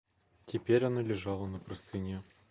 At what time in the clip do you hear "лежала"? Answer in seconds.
1.03-1.45